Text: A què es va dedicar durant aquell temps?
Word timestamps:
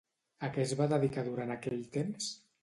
A 0.45 0.47
què 0.55 0.63
es 0.63 0.73
va 0.79 0.87
dedicar 0.93 1.25
durant 1.27 1.53
aquell 1.57 1.85
temps? 1.99 2.33